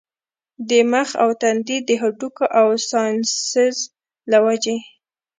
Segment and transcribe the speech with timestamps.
[0.69, 3.77] د مخ او تندي د هډوکو يا سائنسز
[4.31, 4.77] له وجې